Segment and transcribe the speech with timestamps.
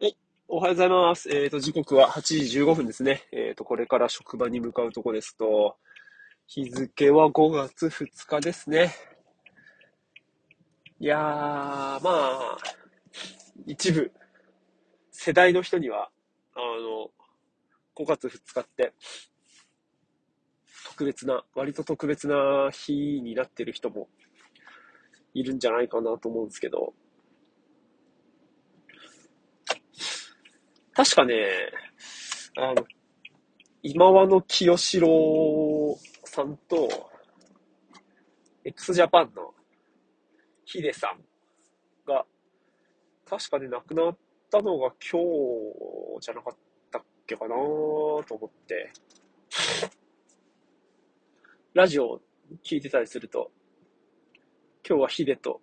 [0.00, 0.16] はい
[0.46, 1.28] おはようございます。
[1.28, 3.24] えっ、と、時刻は8時15分ですね。
[3.32, 5.76] えっ、と、これから職場に向かうとこですと、
[6.46, 8.94] 日付は5月2日ですね。
[11.00, 12.58] いやー、まあ、
[13.66, 14.12] 一部、
[15.10, 16.10] 世代の人には、
[16.54, 17.10] あの、
[17.96, 18.92] 5月2日って、
[20.86, 24.06] 特別な、割と特別な日になってる人も
[25.34, 26.94] いるんじゃないかなと思うんですけど、
[30.98, 31.36] 確かね、
[32.56, 32.84] あの、
[33.84, 36.88] 今和の清志郎さんと、
[38.64, 39.54] x ジャパンの
[40.64, 41.20] ヒデさん
[42.04, 42.24] が、
[43.30, 44.18] 確かね、亡くなっ
[44.50, 45.20] たのが今
[46.18, 46.56] 日じゃなかっ
[46.90, 48.90] たっけかなと思って、
[51.74, 52.20] ラジオ
[52.64, 53.52] 聞いてたりすると、
[54.84, 55.60] 今日はヒデと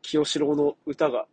[0.00, 1.26] 清志郎の歌が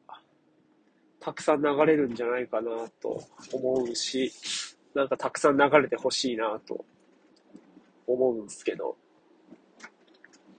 [1.23, 2.69] たくさん流れるんじゃないかな
[3.01, 3.23] と
[3.53, 4.29] 思うし、
[4.93, 6.83] なんかたくさん流れてほしいなと
[8.05, 8.97] 思うんですけど、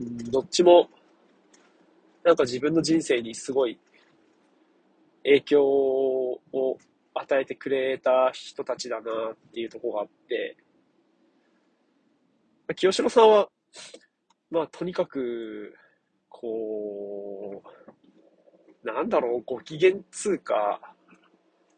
[0.01, 0.17] うん。
[0.31, 0.89] どっちも、
[2.23, 3.79] なんか自分の人生にすごい
[5.23, 6.41] 影響を
[7.13, 10.57] 与えてくれた人たちだなっていうところがあって、
[12.75, 13.49] 清志郎さんは、
[14.51, 15.75] まあとにかく、
[16.31, 17.84] こう、
[18.85, 20.81] なんだろう、ご機嫌通貨、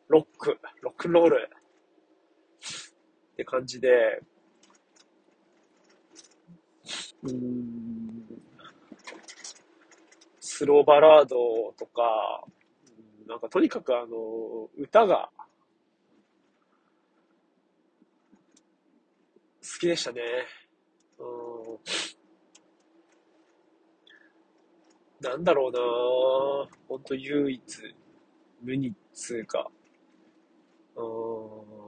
[0.08, 1.50] ロック、ロックンロール。
[3.32, 4.20] って感じで、
[7.22, 8.24] うん、
[10.40, 11.36] スローバラード
[11.78, 12.44] とか、
[13.28, 15.30] なんかとにかくあの、歌が。
[19.62, 20.22] 好きでしたね。
[21.18, 22.15] うん。
[25.20, 25.78] なんだろうな。
[26.88, 27.62] ほんと唯一
[28.62, 29.70] 無二っつうか、
[30.96, 31.86] うーん。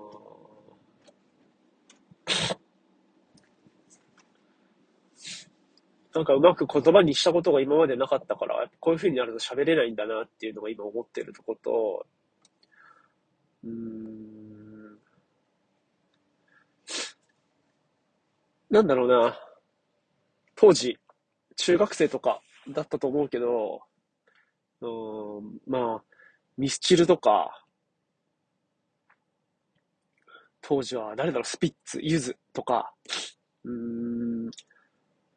[6.14, 12.06] なんかうまく言葉にしたことが今までなかったから、こういう風になると喋れないんだなっていうのが今思ってるとこと、
[13.62, 14.98] うーん、
[18.70, 19.38] なんだろうな。
[20.56, 20.98] 当時、
[21.56, 22.40] 中学生とか
[22.70, 23.80] だったと思うけど、
[24.80, 24.86] う
[25.40, 26.02] ん、まあ、
[26.56, 27.64] ミスチルとか、
[30.61, 32.92] 当時は誰だろう、スピッツ、ユズとか、
[33.64, 34.46] うん、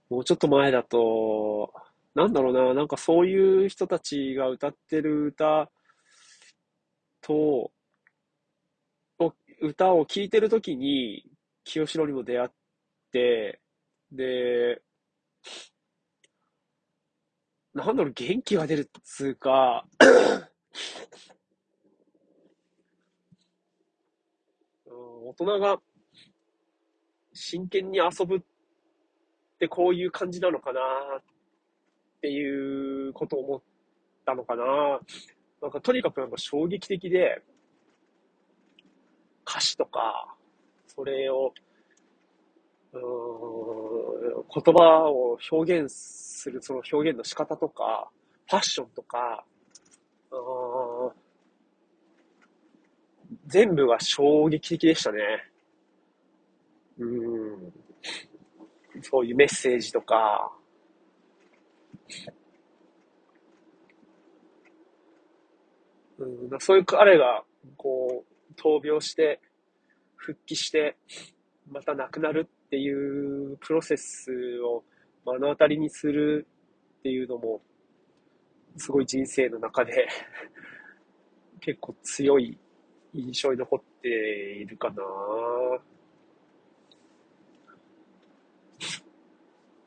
[0.09, 1.73] もうちょっと前だと、
[2.15, 5.69] なんだろうな、なんかそういう人たちが歌ってる歌
[7.21, 7.71] と、
[9.61, 11.23] 歌を聴いてるときに、
[11.63, 12.49] 清志郎にも出会っ
[13.11, 13.61] て、
[14.11, 14.81] で、
[17.73, 19.85] なんだろう、元気が出るっつうか、
[24.85, 25.79] うん大人が
[27.33, 28.39] 真剣に遊ぶっ
[29.59, 30.79] てこういう感じなのかな
[31.19, 31.23] っ
[32.21, 33.61] ていうことを思っ
[34.25, 34.99] たのかな。
[35.61, 37.41] なんかとにかくなんか衝撃的で、
[39.47, 40.35] 歌詞とか、
[40.87, 41.53] それを、
[42.93, 43.01] うん
[44.53, 48.09] 言葉を表現するその表現の仕方とか、
[48.49, 49.45] ファッションとか、
[53.47, 55.19] 全部が衝撃的でしたね。
[56.97, 57.73] うん。
[59.01, 60.51] そういうメッセージとか、
[66.17, 67.43] うん、そういう彼が、
[67.77, 69.39] こう、闘病して、
[70.15, 70.97] 復帰して、
[71.69, 74.83] また亡くなるっていうプロセスを
[75.25, 76.47] 目の当たりにする
[76.99, 77.61] っていうのも、
[78.77, 80.07] すごい人生の中で
[81.59, 82.57] 結構強い
[83.13, 85.03] 印象に残っているかな。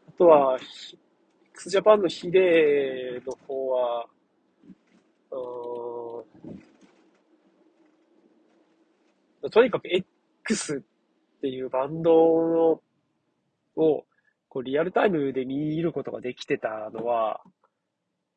[0.08, 0.58] あとは、
[1.52, 4.06] x ジャパンのヒデの方は、
[5.30, 5.70] う
[6.30, 6.74] ん
[9.50, 12.80] とにかく X っていうバンドを
[14.54, 17.40] こうリアルタイムで見ることができてたのは、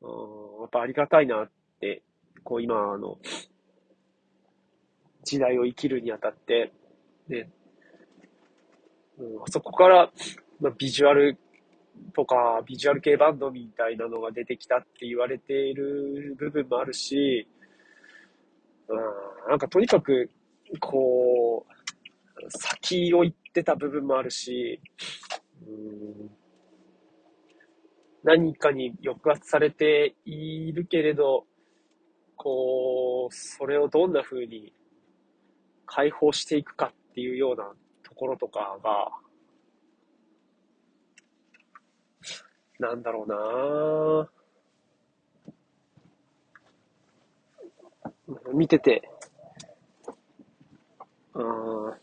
[0.00, 1.50] うんやっぱありがたいなっ
[1.80, 2.02] て、
[2.42, 3.18] こう今の
[5.22, 6.72] 時代を生きるにあたって、
[7.28, 7.48] ね、
[9.18, 10.10] うん、そこから、
[10.60, 11.38] まあ、ビジュアル
[12.14, 17.46] とか、ビジュアル系バンドみたいなのが出てきたって言われている部分もあるし、
[18.88, 20.30] うん、なんかとにかく、
[20.80, 24.80] こう、先を行ってた部分もあるし、
[28.24, 31.44] 何かに抑圧されているけれど、
[32.36, 34.72] こと、それをどんな風に
[35.86, 37.70] 解放していくかっていうような
[38.02, 39.10] ところとかが、
[42.78, 44.30] なんだろうな。
[48.52, 49.10] 見てて、
[51.34, 51.94] うん、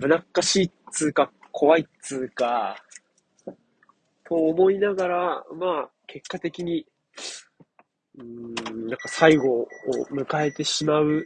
[0.00, 2.76] 危なっかしいっつうか、怖いっつうか、
[4.24, 6.86] と思いながら、まあ、結果的に、
[8.18, 9.68] うーん、なんか最後を
[10.10, 11.24] 迎えてしまう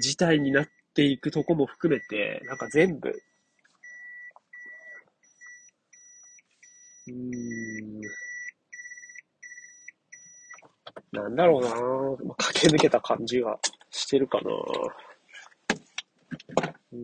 [0.00, 8.00] 事態になっていくとこも含めて、なんか全部、うーん、
[11.12, 11.68] なんだろうな
[12.26, 13.58] まあ、駆け抜けた感じが
[13.90, 14.54] してるかなぁ
[16.92, 17.00] うん、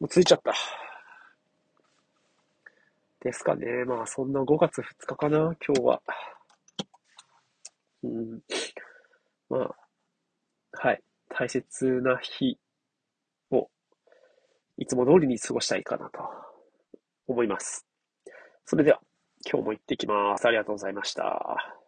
[0.00, 0.52] もうついちゃった。
[3.20, 3.84] ですかね。
[3.84, 6.02] まあ、そんな5月2日かな、今日は。
[8.02, 8.40] うん。
[9.48, 9.76] まあ、
[10.72, 11.02] はい。
[11.28, 12.58] 大切な日
[13.50, 13.68] を、
[14.78, 16.20] いつも通りに過ごしたいかなと
[17.26, 17.86] 思います。
[18.64, 19.00] それでは、
[19.50, 20.46] 今日も行ってきます。
[20.46, 21.85] ありがとうございました。